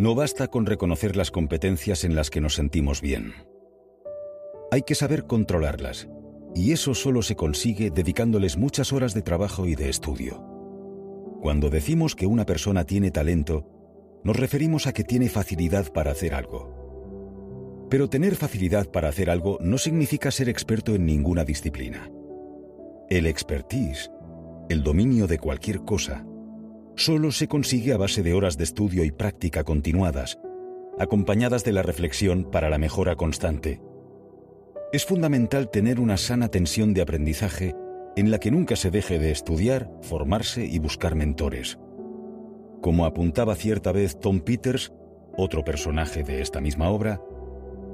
No 0.00 0.14
basta 0.14 0.48
con 0.48 0.64
reconocer 0.64 1.14
las 1.14 1.30
competencias 1.30 2.04
en 2.04 2.14
las 2.14 2.30
que 2.30 2.40
nos 2.40 2.54
sentimos 2.54 3.02
bien. 3.02 3.34
Hay 4.70 4.80
que 4.80 4.94
saber 4.94 5.26
controlarlas, 5.26 6.08
y 6.54 6.72
eso 6.72 6.94
solo 6.94 7.20
se 7.20 7.36
consigue 7.36 7.90
dedicándoles 7.90 8.56
muchas 8.56 8.94
horas 8.94 9.12
de 9.12 9.20
trabajo 9.20 9.66
y 9.66 9.74
de 9.74 9.90
estudio. 9.90 10.42
Cuando 11.42 11.68
decimos 11.68 12.16
que 12.16 12.24
una 12.24 12.46
persona 12.46 12.84
tiene 12.84 13.10
talento, 13.10 13.66
nos 14.24 14.36
referimos 14.38 14.86
a 14.86 14.94
que 14.94 15.04
tiene 15.04 15.28
facilidad 15.28 15.92
para 15.92 16.12
hacer 16.12 16.34
algo. 16.34 17.86
Pero 17.90 18.08
tener 18.08 18.36
facilidad 18.36 18.90
para 18.90 19.10
hacer 19.10 19.28
algo 19.28 19.58
no 19.60 19.76
significa 19.76 20.30
ser 20.30 20.48
experto 20.48 20.94
en 20.94 21.04
ninguna 21.04 21.44
disciplina. 21.44 22.10
El 23.10 23.26
expertise, 23.26 24.10
el 24.70 24.82
dominio 24.82 25.26
de 25.26 25.38
cualquier 25.38 25.80
cosa, 25.84 26.24
solo 27.00 27.32
se 27.32 27.48
consigue 27.48 27.94
a 27.94 27.96
base 27.96 28.22
de 28.22 28.34
horas 28.34 28.58
de 28.58 28.64
estudio 28.64 29.04
y 29.04 29.10
práctica 29.10 29.64
continuadas, 29.64 30.38
acompañadas 30.98 31.64
de 31.64 31.72
la 31.72 31.82
reflexión 31.82 32.44
para 32.50 32.68
la 32.68 32.76
mejora 32.76 33.16
constante. 33.16 33.80
Es 34.92 35.06
fundamental 35.06 35.70
tener 35.70 35.98
una 35.98 36.18
sana 36.18 36.48
tensión 36.48 36.92
de 36.92 37.00
aprendizaje 37.00 37.74
en 38.16 38.30
la 38.30 38.38
que 38.38 38.50
nunca 38.50 38.76
se 38.76 38.90
deje 38.90 39.18
de 39.18 39.30
estudiar, 39.30 39.90
formarse 40.02 40.66
y 40.66 40.78
buscar 40.78 41.14
mentores. 41.14 41.78
Como 42.82 43.06
apuntaba 43.06 43.54
cierta 43.54 43.92
vez 43.92 44.20
Tom 44.20 44.40
Peters, 44.40 44.92
otro 45.38 45.64
personaje 45.64 46.22
de 46.22 46.42
esta 46.42 46.60
misma 46.60 46.90
obra, 46.90 47.22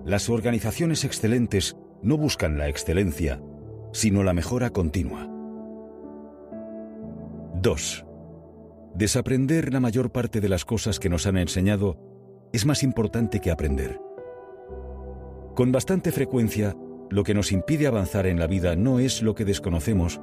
las 0.04 0.29
organizaciones 0.29 1.04
excelentes 1.04 1.77
no 2.02 2.16
buscan 2.16 2.59
la 2.59 2.68
excelencia, 2.68 3.41
sino 3.93 4.24
la 4.24 4.32
mejora 4.32 4.70
continua. 4.70 5.30
2. 7.62 8.07
Desaprender 8.96 9.74
la 9.74 9.80
mayor 9.80 10.10
parte 10.10 10.41
de 10.41 10.48
las 10.48 10.64
cosas 10.64 10.98
que 10.98 11.10
nos 11.10 11.27
han 11.27 11.37
enseñado 11.37 11.98
es 12.54 12.64
más 12.64 12.82
importante 12.82 13.41
que 13.41 13.50
aprender. 13.50 14.00
Con 15.54 15.71
bastante 15.71 16.12
frecuencia, 16.12 16.74
lo 17.10 17.23
que 17.23 17.34
nos 17.34 17.52
impide 17.52 17.87
avanzar 17.87 18.26
en 18.26 18.38
la 18.38 18.46
vida 18.46 18.74
no 18.74 18.98
es 18.98 19.21
lo 19.21 19.34
que 19.34 19.45
desconocemos, 19.45 20.23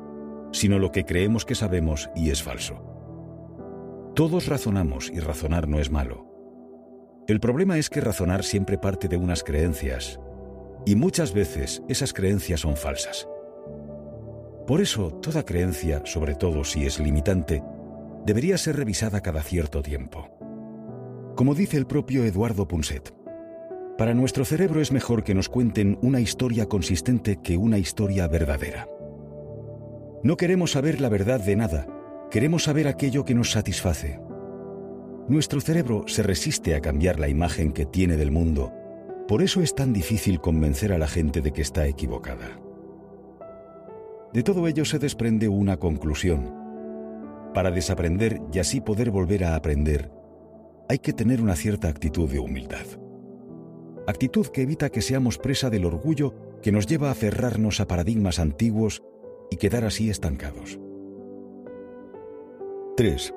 sino 0.53 0.80
lo 0.80 0.92
que 0.92 1.06
creemos 1.06 1.45
que 1.45 1.53
sabemos 1.53 2.09
y 2.16 2.31
es 2.31 2.42
falso. 2.42 4.11
Todos 4.16 4.48
razonamos 4.48 5.11
y 5.14 5.20
razonar 5.20 5.67
no 5.67 5.80
es 5.80 5.92
malo. 5.92 6.26
El 7.28 7.39
problema 7.39 7.78
es 7.78 7.92
que 7.92 8.02
razonar 8.02 8.44
siempre 8.44 8.80
parte 8.80 9.08
de 9.08 9.17
unas 9.17 9.44
creencias, 9.44 10.20
y 10.83 10.95
muchas 10.95 11.31
veces 11.31 11.83
esas 11.89 12.11
creencias 12.11 12.61
son 12.61 12.76
falsas. 12.76 13.28
Por 14.66 14.81
eso, 14.81 15.11
toda 15.22 15.45
creencia, 15.45 16.02
sobre 16.05 16.33
todo 16.33 16.64
si 16.64 16.88
es 16.88 17.00
limitante, 17.00 17.61
debería 18.26 18.58
ser 18.58 18.78
revisada 18.78 19.22
cada 19.22 19.42
cierto 19.42 19.82
tiempo. 19.82 20.30
Como 21.36 21.56
dice 21.56 21.78
el 21.78 21.88
propio 21.88 22.24
Eduardo 22.24 22.68
Punset, 22.68 23.14
para 23.98 24.14
nuestro 24.14 24.46
cerebro 24.46 24.82
es 24.82 24.92
mejor 24.92 25.24
que 25.24 25.36
nos 25.36 25.50
cuenten 25.50 26.00
una 26.02 26.20
historia 26.20 26.68
consistente 26.68 27.40
que 27.42 27.58
una 27.58 27.78
historia 27.78 28.28
verdadera. 28.28 28.88
No 30.24 30.38
queremos 30.38 30.72
saber 30.72 31.02
la 31.02 31.10
verdad 31.10 31.40
de 31.40 31.56
nada, 31.56 31.88
Queremos 32.34 32.64
saber 32.64 32.88
aquello 32.88 33.26
que 33.26 33.36
nos 33.36 33.52
satisface. 33.52 34.20
Nuestro 35.28 35.62
cerebro 35.62 36.06
se 36.08 36.24
resiste 36.24 36.74
a 36.74 36.82
cambiar 36.82 37.20
la 37.20 37.30
imagen 37.30 37.72
que 37.72 37.86
tiene 37.86 38.18
del 38.18 38.32
mundo. 38.32 38.74
Por 39.28 39.44
eso 39.44 39.62
es 39.62 39.76
tan 39.76 39.94
difícil 39.94 40.42
convencer 40.42 40.94
a 40.94 40.98
la 40.98 41.08
gente 41.08 41.42
de 41.42 41.52
que 41.52 41.62
está 41.62 41.86
equivocada. 41.86 42.60
De 44.34 44.42
todo 44.42 44.68
ello 44.68 44.84
se 44.84 44.98
desprende 44.98 45.48
una 45.48 45.78
conclusión. 45.78 46.62
Para 47.54 47.72
desaprender 47.72 48.42
y 48.52 48.59
así 48.59 48.82
poder 48.82 49.12
volver 49.12 49.44
a 49.44 49.56
aprender, 49.56 50.12
hay 50.90 51.00
que 51.00 51.14
tener 51.14 51.42
una 51.42 51.56
cierta 51.56 51.88
actitud 51.88 52.30
de 52.30 52.40
humildad. 52.40 52.86
Actitud 54.08 54.48
que 54.48 54.64
evita 54.64 54.90
que 54.90 55.02
seamos 55.02 55.38
presa 55.38 55.70
del 55.70 55.86
orgullo 55.86 56.34
que 56.62 56.72
nos 56.72 56.88
lleva 56.88 57.10
a 57.10 57.12
aferrarnos 57.12 57.80
a 57.80 57.88
paradigmas 57.88 58.40
antiguos 58.40 59.04
y 59.50 59.58
quedar 59.58 59.86
así 59.86 60.10
estancados. 60.10 60.80
3. 62.98 63.33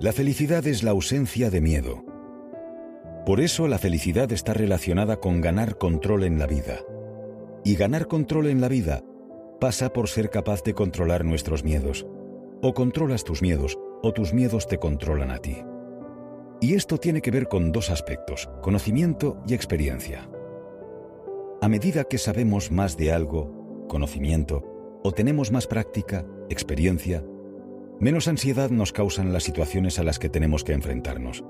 La 0.00 0.12
felicidad 0.12 0.66
es 0.66 0.82
la 0.82 0.92
ausencia 0.92 1.50
de 1.50 1.60
miedo. 1.60 2.04
Por 3.26 3.40
eso 3.40 3.68
la 3.68 3.78
felicidad 3.78 4.32
está 4.32 4.54
relacionada 4.54 5.16
con 5.16 5.40
ganar 5.40 5.76
control 5.76 6.24
en 6.24 6.38
la 6.38 6.46
vida. 6.46 6.80
Y 7.64 7.74
ganar 7.74 8.06
control 8.06 8.46
en 8.46 8.60
la 8.60 8.68
vida 8.68 9.04
pasa 9.60 9.92
por 9.92 10.08
ser 10.08 10.30
capaz 10.30 10.62
de 10.62 10.72
controlar 10.72 11.24
nuestros 11.24 11.64
miedos. 11.64 12.06
O 12.62 12.74
controlas 12.74 13.24
tus 13.24 13.42
miedos, 13.42 13.78
o 14.02 14.12
tus 14.12 14.32
miedos 14.32 14.66
te 14.66 14.78
controlan 14.78 15.30
a 15.30 15.38
ti. 15.38 15.58
Y 16.60 16.74
esto 16.74 16.98
tiene 16.98 17.22
que 17.22 17.30
ver 17.30 17.48
con 17.48 17.72
dos 17.72 17.90
aspectos, 17.90 18.48
conocimiento 18.62 19.40
y 19.46 19.54
experiencia. 19.54 20.28
A 21.60 21.68
medida 21.68 22.04
que 22.04 22.18
sabemos 22.18 22.70
más 22.70 22.96
de 22.96 23.12
algo, 23.12 23.86
conocimiento, 23.88 25.00
o 25.04 25.12
tenemos 25.12 25.52
más 25.52 25.66
práctica, 25.66 26.26
experiencia, 26.48 27.22
Menos 28.00 28.28
ansiedad 28.28 28.70
nos 28.70 28.92
causan 28.92 29.32
las 29.32 29.42
situaciones 29.42 29.98
a 29.98 30.04
las 30.04 30.20
que 30.20 30.28
tenemos 30.28 30.62
que 30.62 30.72
enfrentarnos, 30.72 31.42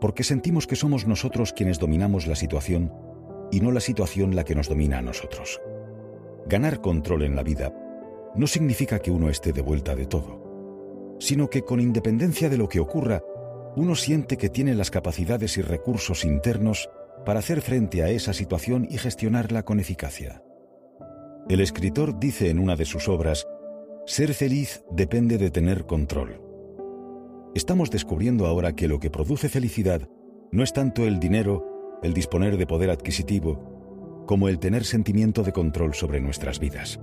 porque 0.00 0.24
sentimos 0.24 0.66
que 0.66 0.74
somos 0.74 1.06
nosotros 1.06 1.52
quienes 1.52 1.78
dominamos 1.78 2.26
la 2.26 2.34
situación 2.34 2.92
y 3.52 3.60
no 3.60 3.70
la 3.70 3.78
situación 3.78 4.34
la 4.34 4.42
que 4.42 4.56
nos 4.56 4.68
domina 4.68 4.98
a 4.98 5.02
nosotros. 5.02 5.60
Ganar 6.48 6.80
control 6.80 7.22
en 7.22 7.36
la 7.36 7.44
vida 7.44 7.72
no 8.34 8.48
significa 8.48 8.98
que 8.98 9.12
uno 9.12 9.28
esté 9.28 9.52
de 9.52 9.62
vuelta 9.62 9.94
de 9.94 10.06
todo, 10.06 10.41
sino 11.22 11.48
que 11.48 11.62
con 11.62 11.78
independencia 11.78 12.48
de 12.48 12.58
lo 12.58 12.68
que 12.68 12.80
ocurra, 12.80 13.22
uno 13.76 13.94
siente 13.94 14.36
que 14.36 14.48
tiene 14.48 14.74
las 14.74 14.90
capacidades 14.90 15.56
y 15.56 15.62
recursos 15.62 16.24
internos 16.24 16.90
para 17.24 17.38
hacer 17.38 17.62
frente 17.62 18.02
a 18.02 18.10
esa 18.10 18.32
situación 18.32 18.88
y 18.90 18.98
gestionarla 18.98 19.62
con 19.62 19.78
eficacia. 19.78 20.42
El 21.48 21.60
escritor 21.60 22.18
dice 22.18 22.50
en 22.50 22.58
una 22.58 22.74
de 22.74 22.86
sus 22.86 23.08
obras 23.08 23.46
ser 24.04 24.34
feliz 24.34 24.84
depende 24.90 25.38
de 25.38 25.52
tener 25.52 25.86
control. 25.86 26.42
Estamos 27.54 27.92
descubriendo 27.92 28.48
ahora 28.48 28.74
que 28.74 28.88
lo 28.88 28.98
que 28.98 29.10
produce 29.10 29.48
felicidad 29.48 30.08
no 30.50 30.64
es 30.64 30.72
tanto 30.72 31.04
el 31.04 31.20
dinero, 31.20 32.00
el 32.02 32.14
disponer 32.14 32.56
de 32.56 32.66
poder 32.66 32.90
adquisitivo, 32.90 34.24
como 34.26 34.48
el 34.48 34.58
tener 34.58 34.84
sentimiento 34.84 35.44
de 35.44 35.52
control 35.52 35.94
sobre 35.94 36.20
nuestras 36.20 36.58
vidas. 36.58 36.98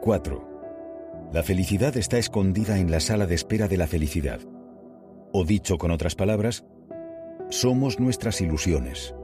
4. 0.00 0.53
La 1.34 1.42
felicidad 1.42 1.96
está 1.96 2.16
escondida 2.16 2.78
en 2.78 2.92
la 2.92 3.00
sala 3.00 3.26
de 3.26 3.34
espera 3.34 3.66
de 3.66 3.76
la 3.76 3.88
felicidad. 3.88 4.38
O 5.32 5.44
dicho 5.44 5.78
con 5.78 5.90
otras 5.90 6.14
palabras, 6.14 6.64
somos 7.50 7.98
nuestras 7.98 8.40
ilusiones. 8.40 9.16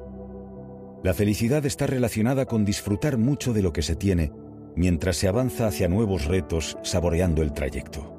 La 1.04 1.14
felicidad 1.14 1.64
está 1.66 1.86
relacionada 1.86 2.46
con 2.46 2.64
disfrutar 2.64 3.16
mucho 3.16 3.52
de 3.52 3.62
lo 3.62 3.72
que 3.72 3.82
se 3.82 3.94
tiene 3.94 4.32
mientras 4.74 5.18
se 5.18 5.28
avanza 5.28 5.68
hacia 5.68 5.86
nuevos 5.86 6.24
retos 6.24 6.78
saboreando 6.82 7.42
el 7.42 7.52
trayecto. 7.52 8.12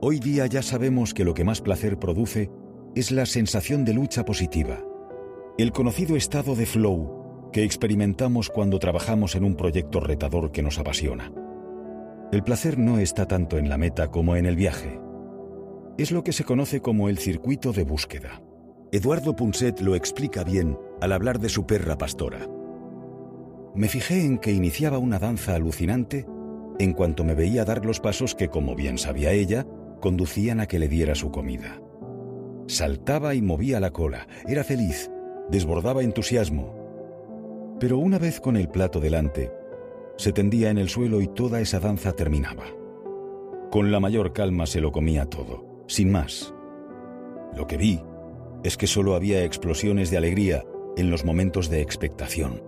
Hoy 0.00 0.20
día 0.20 0.46
ya 0.46 0.62
sabemos 0.62 1.14
que 1.14 1.24
lo 1.24 1.34
que 1.34 1.42
más 1.42 1.60
placer 1.60 1.98
produce 1.98 2.48
es 2.94 3.10
la 3.10 3.26
sensación 3.26 3.84
de 3.84 3.94
lucha 3.94 4.24
positiva, 4.24 4.84
el 5.58 5.72
conocido 5.72 6.14
estado 6.14 6.54
de 6.54 6.64
flow 6.64 7.50
que 7.52 7.64
experimentamos 7.64 8.50
cuando 8.50 8.78
trabajamos 8.78 9.34
en 9.34 9.42
un 9.42 9.56
proyecto 9.56 9.98
retador 9.98 10.52
que 10.52 10.62
nos 10.62 10.78
apasiona. 10.78 11.32
El 12.32 12.42
placer 12.42 12.78
no 12.78 12.98
está 12.98 13.26
tanto 13.26 13.58
en 13.58 13.68
la 13.68 13.78
meta 13.78 14.10
como 14.10 14.36
en 14.36 14.46
el 14.46 14.56
viaje. 14.56 15.00
Es 15.96 16.12
lo 16.12 16.22
que 16.22 16.32
se 16.32 16.44
conoce 16.44 16.80
como 16.80 17.08
el 17.08 17.18
circuito 17.18 17.72
de 17.72 17.84
búsqueda. 17.84 18.42
Eduardo 18.92 19.34
Punset 19.34 19.80
lo 19.80 19.94
explica 19.94 20.44
bien 20.44 20.78
al 21.00 21.12
hablar 21.12 21.38
de 21.38 21.48
su 21.48 21.66
perra 21.66 21.98
pastora 21.98 22.48
me 23.78 23.88
fijé 23.88 24.24
en 24.24 24.38
que 24.38 24.50
iniciaba 24.50 24.98
una 24.98 25.20
danza 25.20 25.54
alucinante 25.54 26.26
en 26.80 26.92
cuanto 26.92 27.22
me 27.22 27.34
veía 27.34 27.64
dar 27.64 27.86
los 27.86 28.00
pasos 28.00 28.34
que, 28.34 28.48
como 28.48 28.74
bien 28.74 28.98
sabía 28.98 29.30
ella, 29.30 29.66
conducían 30.00 30.58
a 30.58 30.66
que 30.66 30.80
le 30.80 30.88
diera 30.88 31.14
su 31.14 31.30
comida. 31.30 31.80
Saltaba 32.66 33.36
y 33.36 33.42
movía 33.42 33.78
la 33.78 33.92
cola, 33.92 34.26
era 34.48 34.64
feliz, 34.64 35.12
desbordaba 35.48 36.02
entusiasmo. 36.02 37.76
Pero 37.78 37.98
una 37.98 38.18
vez 38.18 38.40
con 38.40 38.56
el 38.56 38.68
plato 38.68 38.98
delante, 38.98 39.52
se 40.18 40.32
tendía 40.32 40.68
en 40.68 40.78
el 40.78 40.88
suelo 40.88 41.22
y 41.22 41.28
toda 41.28 41.60
esa 41.60 41.80
danza 41.80 42.12
terminaba. 42.12 42.64
Con 43.70 43.90
la 43.92 44.00
mayor 44.00 44.32
calma 44.32 44.66
se 44.66 44.80
lo 44.80 44.92
comía 44.92 45.26
todo, 45.26 45.84
sin 45.86 46.10
más. 46.10 46.52
Lo 47.56 47.66
que 47.66 47.76
vi 47.76 48.02
es 48.64 48.76
que 48.76 48.86
solo 48.86 49.14
había 49.14 49.44
explosiones 49.44 50.10
de 50.10 50.16
alegría 50.16 50.64
en 50.96 51.10
los 51.10 51.24
momentos 51.24 51.70
de 51.70 51.80
expectación. 51.80 52.62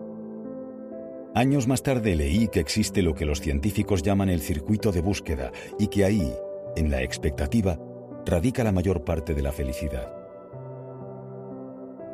Años 1.35 1.67
más 1.67 1.83
tarde 1.83 2.15
leí 2.15 2.49
que 2.49 2.61
existe 2.61 3.03
lo 3.03 3.15
que 3.15 3.27
los 3.27 3.41
científicos 3.41 4.03
llaman 4.03 4.31
el 4.31 4.41
circuito 4.41 4.93
de 4.93 5.01
búsqueda 5.01 5.53
y 5.79 5.89
que 5.89 6.05
ahí, 6.05 6.33
en 6.77 6.91
la 6.91 7.03
expectativa, 7.03 7.79
radica 8.25 8.63
la 8.63 8.73
mayor 8.73 9.05
parte 9.05 9.35
de 9.35 9.43
la 9.43 9.53
felicidad. 9.53 10.15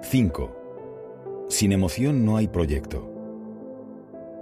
5. 0.03 1.47
Sin 1.49 1.73
emoción 1.73 2.25
no 2.25 2.37
hay 2.37 2.49
proyecto. 2.49 3.16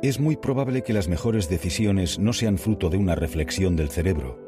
Es 0.04 0.20
muy 0.20 0.36
probable 0.36 0.82
que 0.82 0.92
las 0.92 1.08
mejores 1.08 1.48
decisiones 1.48 2.18
no 2.18 2.34
sean 2.34 2.58
fruto 2.58 2.90
de 2.90 2.98
una 2.98 3.14
reflexión 3.14 3.74
del 3.74 3.88
cerebro, 3.88 4.38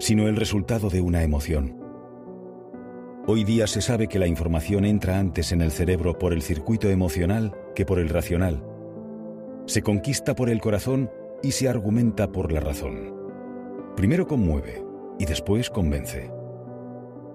sino 0.00 0.26
el 0.26 0.34
resultado 0.34 0.90
de 0.90 1.00
una 1.00 1.22
emoción. 1.22 1.80
Hoy 3.24 3.44
día 3.44 3.68
se 3.68 3.82
sabe 3.82 4.08
que 4.08 4.18
la 4.18 4.26
información 4.26 4.84
entra 4.84 5.20
antes 5.20 5.52
en 5.52 5.60
el 5.60 5.70
cerebro 5.70 6.18
por 6.18 6.32
el 6.32 6.42
circuito 6.42 6.90
emocional 6.90 7.56
que 7.76 7.86
por 7.86 8.00
el 8.00 8.08
racional. 8.08 8.64
Se 9.66 9.80
conquista 9.80 10.34
por 10.34 10.50
el 10.50 10.60
corazón 10.60 11.08
y 11.40 11.52
se 11.52 11.68
argumenta 11.68 12.32
por 12.32 12.50
la 12.50 12.58
razón. 12.58 13.14
Primero 13.94 14.26
conmueve 14.26 14.84
y 15.20 15.24
después 15.24 15.70
convence. 15.70 16.32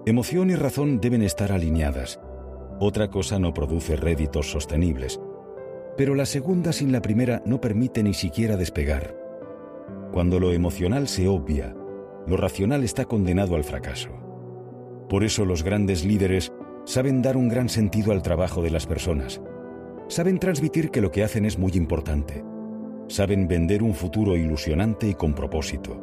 Emoción 0.04 0.50
y 0.50 0.56
razón 0.56 1.00
deben 1.00 1.22
estar 1.22 1.52
alineadas. 1.52 2.20
Otra 2.80 3.08
cosa 3.08 3.38
no 3.38 3.54
produce 3.54 3.96
réditos 3.96 4.50
sostenibles. 4.50 5.18
Pero 5.96 6.14
la 6.14 6.26
segunda 6.26 6.72
sin 6.72 6.92
la 6.92 7.00
primera 7.00 7.42
no 7.46 7.60
permite 7.60 8.02
ni 8.02 8.14
siquiera 8.14 8.56
despegar. 8.56 9.16
Cuando 10.12 10.38
lo 10.38 10.52
emocional 10.52 11.08
se 11.08 11.28
obvia, 11.28 11.74
lo 12.26 12.36
racional 12.36 12.84
está 12.84 13.04
condenado 13.04 13.54
al 13.54 13.64
fracaso. 13.64 14.10
Por 15.08 15.24
eso 15.24 15.44
los 15.44 15.62
grandes 15.62 16.04
líderes 16.04 16.52
saben 16.84 17.22
dar 17.22 17.36
un 17.36 17.48
gran 17.48 17.68
sentido 17.68 18.12
al 18.12 18.22
trabajo 18.22 18.62
de 18.62 18.70
las 18.70 18.86
personas. 18.86 19.40
Saben 20.08 20.38
transmitir 20.38 20.90
que 20.90 21.00
lo 21.00 21.10
que 21.10 21.24
hacen 21.24 21.44
es 21.44 21.58
muy 21.58 21.72
importante. 21.74 22.44
Saben 23.08 23.48
vender 23.48 23.82
un 23.82 23.94
futuro 23.94 24.36
ilusionante 24.36 25.08
y 25.08 25.14
con 25.14 25.34
propósito. 25.34 26.02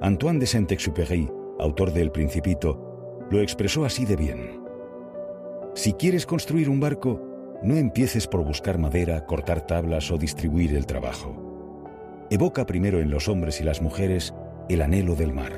Antoine 0.00 0.40
de 0.40 0.46
Saint-Exupéry, 0.46 1.28
autor 1.58 1.92
de 1.92 2.02
El 2.02 2.10
Principito, 2.10 3.26
lo 3.30 3.40
expresó 3.40 3.84
así 3.84 4.04
de 4.04 4.16
bien. 4.16 4.60
Si 5.74 5.94
quieres 5.94 6.26
construir 6.26 6.68
un 6.68 6.80
barco, 6.80 7.31
no 7.62 7.76
empieces 7.76 8.26
por 8.26 8.44
buscar 8.44 8.78
madera, 8.78 9.24
cortar 9.26 9.66
tablas 9.66 10.10
o 10.10 10.18
distribuir 10.18 10.74
el 10.74 10.86
trabajo. 10.86 12.26
Evoca 12.30 12.66
primero 12.66 13.00
en 13.00 13.10
los 13.10 13.28
hombres 13.28 13.60
y 13.60 13.64
las 13.64 13.82
mujeres 13.82 14.34
el 14.68 14.82
anhelo 14.82 15.14
del 15.14 15.32
mar. 15.32 15.52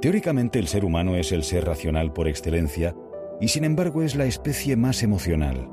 Teóricamente 0.00 0.58
el 0.58 0.68
ser 0.68 0.84
humano 0.84 1.16
es 1.16 1.32
el 1.32 1.44
ser 1.44 1.64
racional 1.64 2.12
por 2.12 2.28
excelencia 2.28 2.94
y 3.40 3.48
sin 3.48 3.64
embargo 3.64 4.02
es 4.02 4.14
la 4.14 4.26
especie 4.26 4.76
más 4.76 5.02
emocional. 5.02 5.68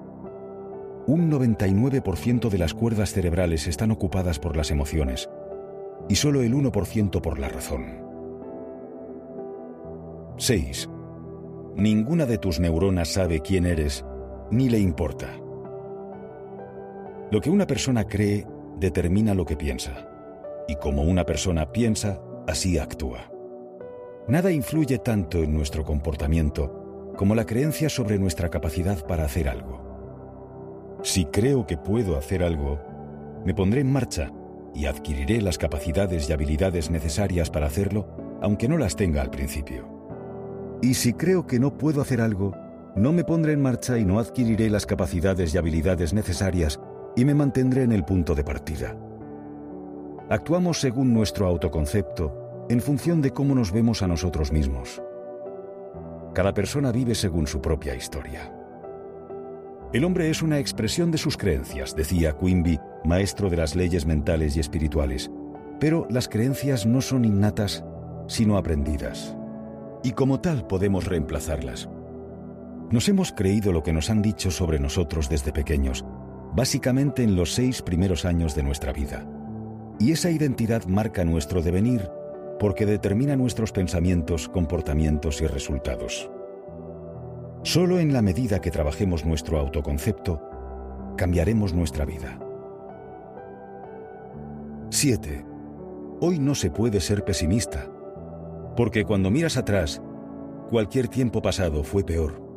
Un 1.08 1.32
99% 1.32 2.50
de 2.50 2.58
las 2.58 2.74
cuerdas 2.74 3.12
cerebrales 3.12 3.68
están 3.68 3.92
ocupadas 3.92 4.40
por 4.40 4.56
las 4.56 4.72
emociones 4.72 5.30
y 6.10 6.16
solo 6.16 6.42
el 6.42 6.54
1% 6.54 7.22
por 7.22 7.40
la 7.40 7.50
razón. 7.50 8.02
6. 10.38 10.90
Ninguna 11.76 12.26
de 12.26 12.38
tus 12.38 12.60
neuronas 12.60 13.10
sabe 13.10 13.42
quién 13.42 13.66
eres, 13.66 14.06
ni 14.52 14.70
le 14.70 14.80
importa. 14.80 15.30
Lo 17.32 17.40
que 17.42 17.50
una 17.50 17.66
persona 17.66 18.06
cree 18.06 18.46
determina 18.78 19.34
lo 19.34 19.46
que 19.46 19.56
piensa, 19.56 20.08
y 20.68 20.76
como 20.76 21.04
una 21.04 21.26
persona 21.26 21.72
piensa, 21.72 22.22
así 22.48 22.78
actúa. 22.78 23.32
Nada 24.28 24.52
influye 24.52 25.00
tanto 25.00 25.40
en 25.40 25.54
nuestro 25.54 25.84
comportamiento 25.84 27.14
como 27.18 27.36
la 27.36 27.46
creencia 27.46 27.90
sobre 27.90 28.20
nuestra 28.20 28.50
capacidad 28.50 29.06
para 29.06 29.26
hacer 29.26 29.50
algo. 29.50 31.00
Si 31.04 31.26
creo 31.26 31.66
que 31.66 31.78
puedo 31.78 32.18
hacer 32.18 32.44
algo, 32.44 32.80
me 33.46 33.54
pondré 33.54 33.82
en 33.82 33.92
marcha 33.92 34.32
y 34.74 34.86
adquiriré 34.86 35.42
las 35.42 35.58
capacidades 35.58 36.30
y 36.30 36.34
habilidades 36.34 36.92
necesarias 36.92 37.50
para 37.50 37.68
hacerlo, 37.68 38.08
aunque 38.42 38.68
no 38.68 38.78
las 38.78 38.96
tenga 38.96 39.22
al 39.22 39.30
principio. 39.30 39.88
Y 40.82 40.96
si 40.96 41.14
creo 41.14 41.48
que 41.48 41.60
no 41.60 41.78
puedo 41.78 42.02
hacer 42.02 42.22
algo, 42.22 42.56
no 42.96 43.14
me 43.14 43.24
pondré 43.24 43.54
en 43.54 43.62
marcha 43.62 43.98
y 43.98 44.06
no 44.06 44.20
adquiriré 44.20 44.70
las 44.70 44.86
capacidades 44.86 45.54
y 45.54 45.58
habilidades 45.58 46.14
necesarias 46.14 46.80
y 47.16 47.26
me 47.26 47.34
mantendré 47.34 47.84
en 47.84 47.92
el 47.92 48.04
punto 48.04 48.36
de 48.36 48.44
partida. 48.44 48.96
Actuamos 50.30 50.80
según 50.80 51.14
nuestro 51.14 51.48
autoconcepto, 51.48 52.66
en 52.70 52.82
función 52.82 53.22
de 53.22 53.32
cómo 53.32 53.54
nos 53.56 53.72
vemos 53.72 54.02
a 54.02 54.08
nosotros 54.08 54.52
mismos. 54.52 55.02
Cada 56.34 56.54
persona 56.54 56.92
vive 56.92 57.16
según 57.16 57.48
su 57.48 57.62
propia 57.62 57.96
historia. 57.96 58.54
El 59.92 60.06
hombre 60.06 60.30
es 60.30 60.42
una 60.42 60.60
expresión 60.60 61.12
de 61.12 61.18
sus 61.18 61.36
creencias, 61.36 61.94
decía 61.96 62.38
Quimby, 62.38 62.80
maestro 63.04 63.50
de 63.50 63.58
las 63.58 63.76
leyes 63.76 64.06
mentales 64.06 64.56
y 64.56 64.62
espirituales. 64.62 65.30
Pero 65.82 66.08
las 66.10 66.30
creencias 66.30 66.86
no 66.86 67.02
son 67.02 67.26
innatas, 67.26 67.84
sino 68.28 68.58
aprendidas. 68.58 69.36
Y 70.04 70.14
como 70.14 70.40
tal 70.40 70.66
podemos 70.66 71.08
reemplazarlas. 71.08 71.90
Nos 72.92 73.08
hemos 73.08 73.32
creído 73.32 73.72
lo 73.72 73.84
que 73.84 73.94
nos 73.94 74.10
han 74.10 74.22
dicho 74.22 74.52
sobre 74.52 74.78
nosotros 74.78 75.30
desde 75.30 75.54
pequeños, 75.54 76.04
básicamente 76.54 77.24
en 77.24 77.38
los 77.38 77.54
seis 77.54 77.82
primeros 77.82 78.26
años 78.26 78.54
de 78.54 78.64
nuestra 78.64 78.92
vida. 78.92 79.26
Y 79.98 80.12
esa 80.12 80.30
identidad 80.30 80.84
marca 80.86 81.24
nuestro 81.24 81.62
devenir 81.62 82.10
porque 82.60 82.86
determina 82.86 83.38
nuestros 83.38 83.72
pensamientos, 83.72 84.50
comportamientos 84.50 85.42
y 85.42 85.48
resultados. 85.48 86.30
Solo 87.64 87.98
en 87.98 88.12
la 88.12 88.22
medida 88.22 88.60
que 88.60 88.72
trabajemos 88.72 89.26
nuestro 89.26 89.58
autoconcepto, 89.58 90.42
cambiaremos 91.16 91.74
nuestra 91.74 92.04
vida. 92.04 92.40
7. 94.90 95.46
Hoy 96.20 96.40
no 96.40 96.56
se 96.56 96.70
puede 96.70 97.00
ser 97.00 97.24
pesimista, 97.24 97.90
porque 98.76 99.06
cuando 99.06 99.32
miras 99.32 99.56
atrás, 99.56 100.02
cualquier 100.70 101.08
tiempo 101.08 101.42
pasado 101.42 101.86
fue 101.86 102.04
peor. 102.04 102.51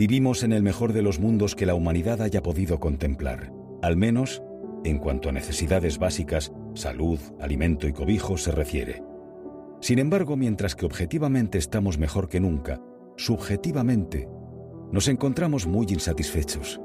Vivimos 0.00 0.44
en 0.44 0.54
el 0.54 0.62
mejor 0.62 0.94
de 0.94 1.02
los 1.02 1.20
mundos 1.20 1.54
que 1.54 1.66
la 1.66 1.74
humanidad 1.74 2.22
haya 2.22 2.42
podido 2.42 2.80
contemplar, 2.80 3.52
al 3.82 3.98
menos 3.98 4.42
en 4.82 4.96
cuanto 4.96 5.28
a 5.28 5.32
necesidades 5.32 5.98
básicas, 5.98 6.54
salud, 6.72 7.18
alimento 7.38 7.86
y 7.86 7.92
cobijo 7.92 8.38
se 8.38 8.50
refiere. 8.50 9.02
Sin 9.82 9.98
embargo, 9.98 10.38
mientras 10.38 10.74
que 10.74 10.86
objetivamente 10.86 11.58
estamos 11.58 11.98
mejor 11.98 12.30
que 12.30 12.40
nunca, 12.40 12.80
subjetivamente, 13.18 14.26
nos 14.90 15.06
encontramos 15.06 15.66
muy 15.66 15.84
insatisfechos. 15.90 16.80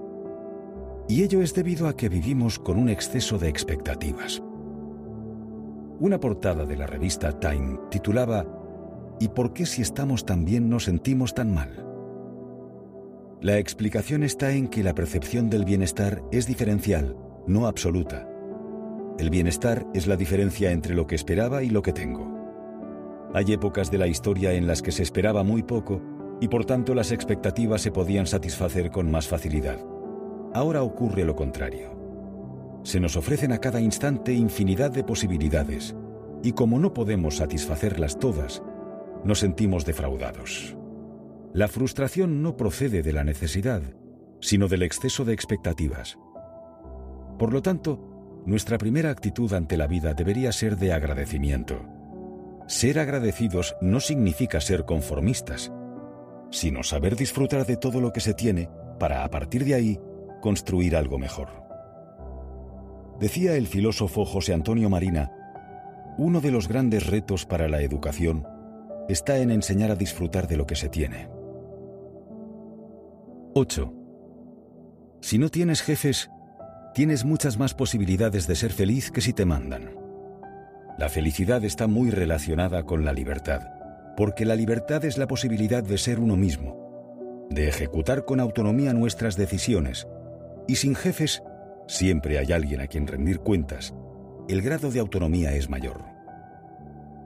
Y 1.07 1.23
ello 1.23 1.41
es 1.41 1.53
debido 1.53 1.87
a 1.87 1.95
que 1.95 2.09
vivimos 2.09 2.59
con 2.59 2.77
un 2.77 2.89
exceso 2.89 3.37
de 3.37 3.47
expectativas. 3.47 4.43
Una 6.01 6.19
portada 6.19 6.65
de 6.65 6.75
la 6.75 6.85
revista 6.85 7.39
Time 7.39 7.79
titulaba 7.89 8.45
¿Y 9.21 9.29
por 9.29 9.53
qué 9.53 9.65
si 9.65 9.81
estamos 9.81 10.25
tan 10.25 10.43
bien 10.43 10.67
nos 10.67 10.83
sentimos 10.83 11.33
tan 11.33 11.53
mal? 11.53 11.84
La 13.45 13.59
explicación 13.59 14.23
está 14.23 14.53
en 14.53 14.67
que 14.67 14.81
la 14.81 14.95
percepción 14.95 15.51
del 15.51 15.65
bienestar 15.65 16.23
es 16.31 16.47
diferencial, 16.47 17.15
no 17.45 17.67
absoluta. 17.67 18.27
El 19.19 19.29
bienestar 19.29 19.85
es 19.93 20.07
la 20.07 20.17
diferencia 20.17 20.71
entre 20.71 20.95
lo 20.95 21.05
que 21.05 21.13
esperaba 21.13 21.61
y 21.61 21.69
lo 21.69 21.83
que 21.83 21.93
tengo. 21.93 22.27
Hay 23.35 23.53
épocas 23.53 23.91
de 23.91 23.99
la 23.99 24.07
historia 24.07 24.53
en 24.53 24.65
las 24.65 24.81
que 24.81 24.91
se 24.91 25.03
esperaba 25.03 25.43
muy 25.43 25.61
poco 25.61 26.01
y 26.41 26.47
por 26.47 26.65
tanto 26.65 26.95
las 26.95 27.11
expectativas 27.11 27.81
se 27.81 27.91
podían 27.91 28.25
satisfacer 28.25 28.89
con 28.89 29.11
más 29.11 29.27
facilidad. 29.27 29.77
Ahora 30.55 30.81
ocurre 30.81 31.23
lo 31.23 31.35
contrario. 31.35 32.81
Se 32.81 32.99
nos 32.99 33.15
ofrecen 33.15 33.51
a 33.51 33.59
cada 33.59 33.79
instante 33.79 34.33
infinidad 34.33 34.89
de 34.89 35.03
posibilidades 35.03 35.95
y 36.41 36.53
como 36.53 36.79
no 36.79 36.95
podemos 36.95 37.35
satisfacerlas 37.35 38.17
todas, 38.17 38.63
nos 39.23 39.37
sentimos 39.37 39.85
defraudados. 39.85 40.75
La 41.55 41.69
frustración 41.69 42.41
no 42.41 42.57
procede 42.57 43.01
de 43.01 43.13
la 43.13 43.23
necesidad, 43.23 43.81
sino 44.41 44.67
del 44.67 44.83
exceso 44.83 45.23
de 45.23 45.31
expectativas. 45.31 46.17
Por 47.39 47.53
lo 47.53 47.61
tanto, 47.61 48.43
nuestra 48.45 48.77
primera 48.77 49.09
actitud 49.09 49.53
ante 49.53 49.77
la 49.77 49.87
vida 49.87 50.13
debería 50.13 50.51
ser 50.51 50.75
de 50.75 50.91
agradecimiento. 50.91 51.79
Ser 52.67 52.99
agradecidos 52.99 53.77
no 53.79 54.01
significa 54.01 54.59
ser 54.59 54.83
conformistas, 54.83 55.71
sino 56.51 56.83
saber 56.83 57.15
disfrutar 57.15 57.65
de 57.65 57.77
todo 57.77 58.01
lo 58.01 58.11
que 58.11 58.19
se 58.19 58.33
tiene 58.33 58.69
para 58.99 59.23
a 59.23 59.31
partir 59.31 59.63
de 59.63 59.75
ahí 59.75 59.99
construir 60.41 60.93
algo 60.97 61.17
mejor. 61.17 61.47
Decía 63.17 63.55
el 63.55 63.67
filósofo 63.67 64.25
José 64.25 64.53
Antonio 64.53 64.89
Marina, 64.89 65.31
uno 66.17 66.41
de 66.41 66.51
los 66.51 66.67
grandes 66.67 67.07
retos 67.07 67.45
para 67.45 67.69
la 67.69 67.81
educación 67.81 68.45
está 69.07 69.37
en 69.37 69.51
enseñar 69.51 69.91
a 69.91 69.95
disfrutar 69.95 70.49
de 70.49 70.57
lo 70.57 70.67
que 70.67 70.75
se 70.75 70.89
tiene. 70.89 71.33
8. 73.57 73.93
Si 75.21 75.37
no 75.37 75.47
tienes 75.47 75.81
jefes, 75.81 76.29
tienes 76.93 77.23
muchas 77.23 77.57
más 77.57 77.73
posibilidades 77.73 78.47
de 78.47 78.55
ser 78.55 78.73
feliz 78.73 79.11
que 79.11 79.21
si 79.21 79.31
te 79.31 79.45
mandan. 79.45 79.95
La 80.99 81.07
felicidad 81.07 81.63
está 81.63 81.87
muy 81.87 82.11
relacionada 82.11 82.83
con 82.83 83.05
la 83.05 83.13
libertad 83.13 83.61
porque 84.17 84.43
la 84.43 84.57
libertad 84.57 85.05
es 85.05 85.17
la 85.17 85.27
posibilidad 85.27 85.81
de 85.81 85.97
ser 85.97 86.19
uno 86.19 86.35
mismo, 86.35 87.47
de 87.49 87.69
ejecutar 87.69 88.25
con 88.25 88.41
autonomía 88.41 88.93
nuestras 88.93 89.37
decisiones, 89.37 90.05
y 90.67 90.75
sin 90.75 90.93
jefes 90.93 91.41
siempre 91.87 92.39
hay 92.39 92.51
alguien 92.51 92.81
a 92.81 92.87
quien 92.87 93.07
rendir 93.07 93.39
cuentas, 93.39 93.93
el 94.49 94.61
grado 94.61 94.91
de 94.91 94.99
autonomía 94.99 95.55
es 95.55 95.69
mayor. 95.69 96.03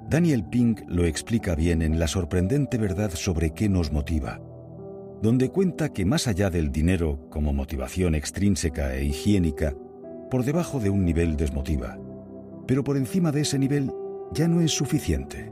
Daniel 0.07 0.43
Pink 0.43 0.81
lo 0.87 1.05
explica 1.05 1.55
bien 1.55 1.81
en 1.81 1.99
La 1.99 2.07
sorprendente 2.07 2.77
verdad 2.77 3.09
sobre 3.15 3.49
qué 3.51 3.67
nos 3.67 3.91
motiva, 3.91 4.39
donde 5.21 5.49
cuenta 5.49 5.91
que 5.91 6.05
más 6.05 6.27
allá 6.27 6.49
del 6.49 6.71
dinero 6.71 7.27
como 7.29 7.53
motivación 7.53 8.15
extrínseca 8.15 8.95
e 8.95 9.05
higiénica, 9.05 9.75
por 10.31 10.43
debajo 10.43 10.79
de 10.79 10.89
un 10.89 11.03
nivel 11.03 11.35
desmotiva, 11.35 11.97
pero 12.67 12.83
por 12.83 12.97
encima 12.97 13.31
de 13.31 13.41
ese 13.41 13.59
nivel 13.59 13.91
ya 14.31 14.47
no 14.47 14.61
es 14.61 14.71
suficiente. 14.71 15.51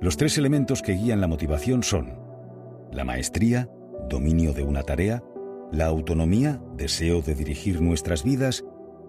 Los 0.00 0.16
tres 0.16 0.38
elementos 0.38 0.80
que 0.80 0.92
guían 0.92 1.20
la 1.20 1.26
motivación 1.26 1.82
son 1.82 2.18
la 2.92 3.04
maestría, 3.04 3.68
dominio 4.08 4.52
de 4.52 4.62
una 4.62 4.82
tarea, 4.82 5.22
la 5.72 5.86
autonomía, 5.86 6.62
deseo 6.76 7.20
de 7.20 7.34
dirigir 7.34 7.82
nuestras 7.82 8.24
vidas, 8.24 8.64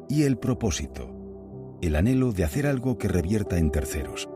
y 0.10 0.24
el 0.24 0.38
propósito, 0.38 1.15
el 1.81 1.96
anhelo 1.96 2.34
de 2.34 2.43
hacer 2.43 2.67
algo 2.67 2.98
que 2.98 3.08
revierta 3.08 3.58
en 3.58 3.72
terceros. 3.72 4.29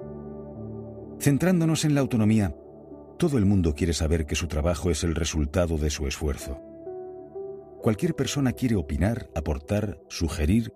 Centrándonos 1.20 1.84
en 1.84 1.96
la 1.96 2.02
autonomía, 2.02 2.56
todo 3.18 3.38
el 3.38 3.46
mundo 3.46 3.76
quiere 3.76 3.94
saber 3.94 4.26
que 4.26 4.36
su 4.36 4.48
trabajo 4.48 4.90
es 4.92 5.04
el 5.04 5.16
resultado 5.16 5.78
de 5.78 5.90
su 5.90 6.08
esfuerzo. 6.08 6.60
Cualquier 7.82 8.16
persona 8.16 8.54
quiere 8.54 8.76
opinar, 8.76 9.30
aportar, 9.36 10.00
sugerir, 10.08 10.74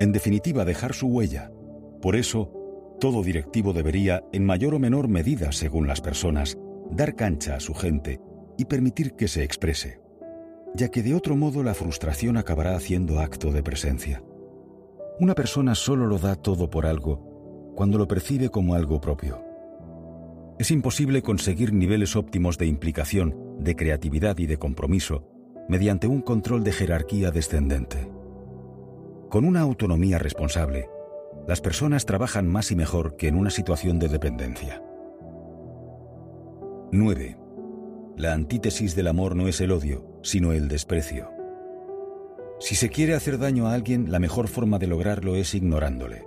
en 0.00 0.12
definitiva 0.12 0.64
dejar 0.64 0.94
su 0.94 1.08
huella. 1.08 1.50
Por 2.00 2.16
eso, 2.16 2.52
todo 3.00 3.22
directivo 3.22 3.72
debería, 3.72 4.22
en 4.32 4.44
mayor 4.44 4.74
o 4.74 4.78
menor 4.78 5.08
medida 5.08 5.52
según 5.52 5.86
las 5.86 6.00
personas, 6.00 6.58
dar 6.90 7.14
cancha 7.14 7.56
a 7.56 7.60
su 7.60 7.74
gente 7.74 8.20
y 8.56 8.64
permitir 8.64 9.14
que 9.14 9.28
se 9.28 9.42
exprese, 9.42 10.00
ya 10.74 10.88
que 10.88 11.02
de 11.02 11.14
otro 11.14 11.36
modo 11.36 11.62
la 11.62 11.74
frustración 11.74 12.36
acabará 12.36 12.76
haciendo 12.76 13.20
acto 13.20 13.52
de 13.52 13.62
presencia. 13.62 14.22
Una 15.20 15.34
persona 15.34 15.74
solo 15.74 16.06
lo 16.06 16.18
da 16.18 16.36
todo 16.36 16.70
por 16.70 16.86
algo 16.86 17.72
cuando 17.74 17.96
lo 17.96 18.08
percibe 18.08 18.48
como 18.48 18.74
algo 18.74 19.00
propio. 19.00 19.47
Es 20.58 20.72
imposible 20.72 21.22
conseguir 21.22 21.72
niveles 21.72 22.16
óptimos 22.16 22.58
de 22.58 22.66
implicación, 22.66 23.36
de 23.60 23.76
creatividad 23.76 24.38
y 24.38 24.46
de 24.46 24.58
compromiso 24.58 25.24
mediante 25.68 26.08
un 26.08 26.22
control 26.22 26.64
de 26.64 26.72
jerarquía 26.72 27.30
descendente. 27.30 28.10
Con 29.28 29.44
una 29.44 29.60
autonomía 29.60 30.18
responsable, 30.18 30.88
las 31.46 31.60
personas 31.60 32.06
trabajan 32.06 32.48
más 32.48 32.72
y 32.72 32.76
mejor 32.76 33.16
que 33.16 33.28
en 33.28 33.36
una 33.36 33.50
situación 33.50 33.98
de 33.98 34.08
dependencia. 34.08 34.82
9. 36.90 37.38
La 38.16 38.32
antítesis 38.32 38.96
del 38.96 39.08
amor 39.08 39.36
no 39.36 39.46
es 39.46 39.60
el 39.60 39.70
odio, 39.70 40.18
sino 40.22 40.52
el 40.52 40.68
desprecio. 40.68 41.30
Si 42.58 42.74
se 42.74 42.88
quiere 42.88 43.14
hacer 43.14 43.38
daño 43.38 43.68
a 43.68 43.74
alguien, 43.74 44.10
la 44.10 44.18
mejor 44.18 44.48
forma 44.48 44.78
de 44.78 44.88
lograrlo 44.88 45.36
es 45.36 45.54
ignorándole. 45.54 46.26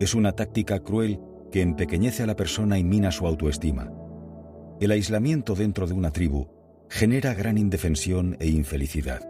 Es 0.00 0.14
una 0.14 0.32
táctica 0.32 0.80
cruel 0.80 1.20
que 1.52 1.62
empequeñece 1.62 2.24
a 2.24 2.26
la 2.26 2.34
persona 2.34 2.78
y 2.78 2.84
mina 2.84 3.12
su 3.12 3.26
autoestima. 3.26 3.92
El 4.80 4.90
aislamiento 4.90 5.54
dentro 5.54 5.86
de 5.86 5.92
una 5.92 6.10
tribu 6.10 6.48
genera 6.88 7.34
gran 7.34 7.58
indefensión 7.58 8.36
e 8.40 8.48
infelicidad. 8.48 9.20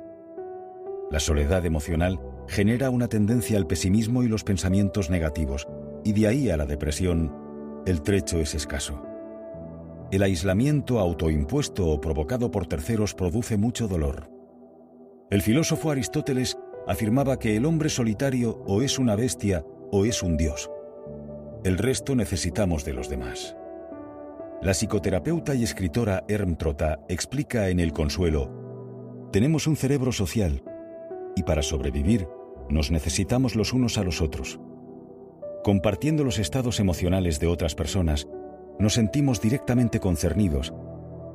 La 1.11 1.21
soledad 1.21 1.67
emocional 1.67 2.19
genera 2.49 2.89
una 2.89 3.09
tendencia 3.09 3.59
al 3.59 3.67
pesimismo 3.67 4.23
y 4.23 4.29
los 4.29 4.45
pensamientos 4.45 5.11
negativos, 5.11 5.69
y 6.05 6.13
de 6.13 6.27
ahí 6.27 6.49
a 6.49 6.57
la 6.57 6.65
depresión, 6.65 7.31
el 7.87 8.01
trecho 8.01 8.39
es 8.39 8.55
escaso. 8.55 9.05
El 10.11 10.23
aislamiento 10.23 10.99
autoimpuesto 10.99 11.87
o 11.87 12.01
provocado 12.01 12.51
por 12.51 12.67
terceros 12.67 13.15
produce 13.15 13.57
mucho 13.57 13.89
dolor. 13.89 14.31
El 15.31 15.43
filósofo 15.43 15.91
Aristóteles 15.91 16.57
afirmaba 16.87 17.39
que 17.39 17.57
el 17.57 17.65
hombre 17.65 17.89
solitario 17.89 18.63
o 18.67 18.83
es 18.83 18.99
una 18.99 19.17
bestia 19.17 19.65
o 19.91 20.05
es 20.05 20.23
un 20.23 20.37
dios. 20.37 20.71
El 21.65 21.79
resto 21.79 22.17
necesitamos 22.17 22.85
de 22.85 22.93
los 22.93 23.09
demás. 23.09 23.57
La 24.63 24.75
psicoterapeuta 24.75 25.55
y 25.55 25.63
escritora 25.63 26.25
Erm 26.27 26.57
Trota 26.57 27.05
explica 27.09 27.69
en 27.69 27.79
El 27.79 27.93
Consuelo, 27.93 29.29
tenemos 29.31 29.69
un 29.69 29.77
cerebro 29.77 30.11
social 30.11 30.65
y 31.37 31.45
para 31.45 31.63
sobrevivir 31.63 32.27
nos 32.69 32.91
necesitamos 32.91 33.55
los 33.55 33.73
unos 33.73 33.97
a 33.97 34.03
los 34.03 34.21
otros. 34.21 34.59
Compartiendo 35.63 36.25
los 36.25 36.41
estados 36.41 36.81
emocionales 36.81 37.39
de 37.39 37.47
otras 37.47 37.77
personas, 37.77 38.27
nos 38.81 38.95
sentimos 38.95 39.41
directamente 39.41 40.01
concernidos 40.01 40.75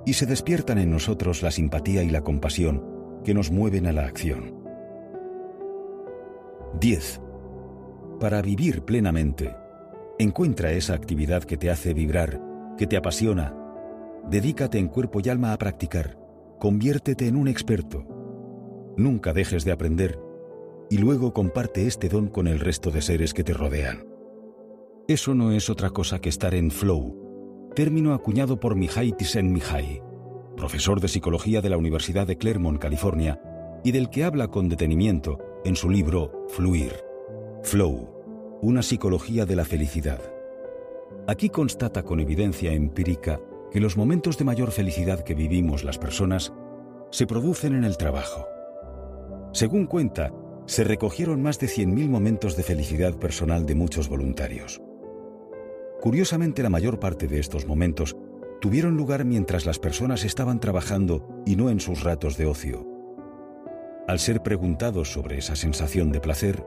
y 0.06 0.14
se 0.14 0.26
despiertan 0.26 0.78
en 0.78 0.92
nosotros 0.92 1.42
la 1.42 1.52
simpatía 1.52 2.04
y 2.04 2.10
la 2.10 2.22
compasión 2.22 2.84
que 3.24 3.34
nos 3.34 3.50
mueven 3.50 3.88
a 3.88 3.94
la 3.94 4.06
acción. 4.06 4.56
10. 6.82 7.22
Para 8.20 8.42
vivir 8.42 8.84
plenamente, 8.84 9.56
encuentra 10.20 10.72
esa 10.72 10.94
actividad 10.94 11.44
que 11.44 11.58
te 11.58 11.70
hace 11.70 11.94
vibrar, 11.94 12.42
que 12.78 12.88
te 12.88 12.98
apasiona. 12.98 13.56
Dedícate 14.30 14.80
en 14.80 14.88
cuerpo 14.88 15.20
y 15.24 15.30
alma 15.30 15.54
a 15.54 15.58
practicar. 15.58 16.18
Conviértete 16.60 17.28
en 17.28 17.36
un 17.36 17.48
experto. 17.48 18.06
Nunca 18.98 19.34
dejes 19.34 19.64
de 19.64 19.72
aprender 19.72 20.20
y 20.90 20.98
luego 20.98 21.34
comparte 21.34 21.86
este 21.86 22.10
don 22.10 22.28
con 22.28 22.48
el 22.48 22.60
resto 22.60 22.92
de 22.92 23.02
seres 23.02 23.34
que 23.34 23.44
te 23.44 23.54
rodean. 23.54 24.06
Eso 25.08 25.36
no 25.36 25.52
es 25.52 25.70
otra 25.70 25.92
cosa 25.92 26.20
que 26.20 26.30
estar 26.30 26.56
en 26.56 26.72
flow, 26.72 27.72
término 27.76 28.14
acuñado 28.14 28.60
por 28.60 28.76
Mihai 28.76 29.12
Csikszentmihalyi, 29.12 30.02
profesor 30.56 31.00
de 31.00 31.08
psicología 31.08 31.62
de 31.62 31.70
la 31.70 31.78
Universidad 31.78 32.26
de 32.26 32.38
Claremont, 32.38 32.80
California, 32.80 33.40
y 33.84 33.92
del 33.92 34.10
que 34.10 34.24
habla 34.24 34.48
con 34.48 34.68
detenimiento 34.68 35.38
en 35.64 35.76
su 35.76 35.90
libro 35.90 36.46
Fluir. 36.50 36.94
Flow, 37.64 38.17
una 38.62 38.82
psicología 38.82 39.46
de 39.46 39.56
la 39.56 39.66
felicidad. 39.66 40.20
Aquí 41.28 41.50
constata 41.50 42.04
con 42.04 42.20
evidencia 42.20 42.74
empírica 42.74 43.40
que 43.72 43.80
los 43.80 43.98
momentos 43.98 44.38
de 44.38 44.46
mayor 44.46 44.72
felicidad 44.72 45.24
que 45.24 45.36
vivimos 45.36 45.84
las 45.84 45.98
personas 45.98 46.54
se 47.12 47.28
producen 47.28 47.76
en 47.76 47.84
el 47.84 47.98
trabajo. 47.98 48.46
Según 49.54 49.86
cuenta, 49.86 50.34
se 50.66 50.84
recogieron 50.84 51.42
más 51.42 51.60
de 51.60 51.68
100.000 51.68 52.10
momentos 52.10 52.58
de 52.58 52.64
felicidad 52.64 53.18
personal 53.18 53.66
de 53.66 53.76
muchos 53.76 54.10
voluntarios. 54.10 54.82
Curiosamente, 56.02 56.64
la 56.64 56.70
mayor 56.70 57.00
parte 57.00 57.28
de 57.28 57.40
estos 57.40 57.66
momentos 57.66 58.16
tuvieron 58.60 58.98
lugar 58.98 59.24
mientras 59.24 59.66
las 59.66 59.80
personas 59.80 60.26
estaban 60.26 60.60
trabajando 60.60 61.28
y 61.46 61.56
no 61.56 61.70
en 61.70 61.80
sus 61.80 62.04
ratos 62.04 62.38
de 62.38 62.48
ocio. 62.48 62.86
Al 64.08 64.20
ser 64.20 64.42
preguntados 64.42 65.12
sobre 65.12 65.38
esa 65.38 65.56
sensación 65.56 66.12
de 66.12 66.20
placer, 66.20 66.64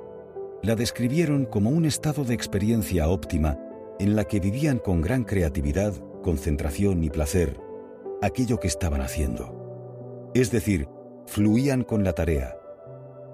la 0.62 0.76
describieron 0.76 1.47
como 1.47 1.71
un 1.71 1.85
estado 1.85 2.25
de 2.25 2.35
experiencia 2.35 3.09
óptima 3.09 3.59
en 3.99 4.17
la 4.17 4.25
que 4.25 4.40
vivían 4.40 4.79
con 4.79 5.00
gran 5.00 5.25
creatividad, 5.25 5.95
concentración 6.23 7.02
y 7.05 7.11
placer 7.11 7.59
aquello 8.23 8.59
que 8.61 8.69
estaban 8.69 9.00
haciendo. 9.00 10.31
Es 10.35 10.50
decir, 10.50 10.88
fluían 11.26 11.85
con 11.85 12.05
la 12.05 12.12
tarea, 12.12 12.57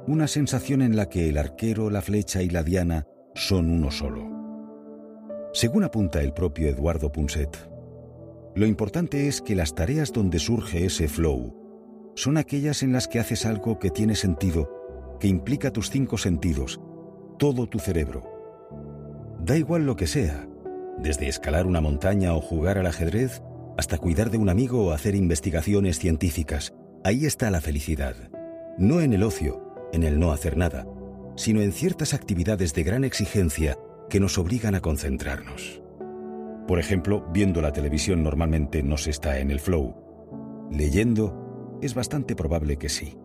una 0.07 0.29
sensación 0.29 0.83
en 0.83 0.97
la 0.97 1.09
que 1.09 1.29
el 1.29 1.39
arquero, 1.39 1.91
la 1.91 2.01
flecha 2.01 2.43
y 2.43 2.49
la 2.49 2.63
diana 2.63 3.07
son 3.35 3.71
uno 3.71 3.91
solo. 3.91 4.31
Según 5.53 5.85
apunta 5.85 6.23
el 6.23 6.33
propio 6.33 6.69
Eduardo 6.69 7.11
Punset, 7.11 7.57
lo 8.55 8.67
importante 8.67 9.29
es 9.29 9.43
que 9.43 9.55
las 9.55 9.75
tareas 9.75 10.13
donde 10.13 10.39
surge 10.39 10.85
ese 10.85 11.09
flow 11.09 12.13
son 12.15 12.39
aquellas 12.39 12.83
en 12.83 12.93
las 12.93 13.09
que 13.09 13.19
haces 13.19 13.45
algo 13.45 13.79
que 13.79 13.91
tiene 13.91 14.15
sentido, 14.15 15.17
que 15.21 15.29
implica 15.29 15.73
tus 15.73 15.91
cinco 15.91 16.17
sentidos, 16.17 16.81
todo 17.39 17.67
tu 17.67 17.79
cerebro. 17.79 18.23
Da 19.41 19.57
igual 19.57 19.87
lo 19.87 19.97
que 19.97 20.07
sea, 20.07 20.49
desde 20.99 21.29
escalar 21.29 21.67
una 21.67 21.81
montaña 21.81 22.35
o 22.35 22.41
jugar 22.41 22.79
al 22.79 22.87
ajedrez, 22.87 23.43
hasta 23.77 23.99
cuidar 23.99 24.31
de 24.31 24.39
un 24.39 24.49
amigo 24.49 24.87
o 24.87 24.93
hacer 24.93 25.15
investigaciones 25.15 25.99
científicas. 25.99 26.75
Ahí 27.05 27.27
está 27.27 27.51
la 27.51 27.61
felicidad. 27.61 28.17
No 28.79 29.01
en 29.01 29.13
el 29.13 29.23
ocio, 29.23 29.89
en 29.93 30.03
el 30.03 30.19
no 30.19 30.33
hacer 30.33 30.57
nada, 30.57 30.87
sino 31.37 31.61
en 31.61 31.73
ciertas 31.73 32.15
actividades 32.15 32.75
de 32.75 32.83
gran 32.83 33.05
exigencia 33.05 33.77
que 34.09 34.21
nos 34.21 34.39
obligan 34.39 34.75
a 34.75 34.81
concentrarnos. 34.81 35.83
Por 36.67 36.81
ejemplo, 36.81 37.29
viendo 37.33 37.61
la 37.61 37.73
televisión 37.73 38.23
normalmente 38.23 38.83
no 38.83 38.97
se 38.97 39.11
está 39.11 39.39
en 39.39 39.51
el 39.51 39.61
flow. 39.61 40.69
Leyendo 40.71 41.79
es 41.83 41.95
bastante 41.95 42.35
probable 42.35 42.77
que 42.77 42.89
sí. 42.89 43.17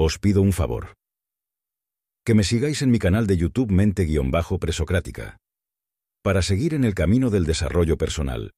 Os 0.00 0.20
pido 0.20 0.42
un 0.42 0.52
favor. 0.52 0.94
Que 2.24 2.34
me 2.34 2.44
sigáis 2.44 2.82
en 2.82 2.90
mi 2.92 3.00
canal 3.00 3.26
de 3.26 3.36
YouTube 3.36 3.72
Mente-Presocrática. 3.72 5.38
Para 6.22 6.42
seguir 6.42 6.72
en 6.74 6.84
el 6.84 6.94
camino 6.94 7.30
del 7.30 7.44
desarrollo 7.44 7.98
personal 7.98 8.52